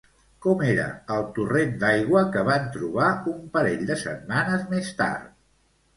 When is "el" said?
1.15-1.27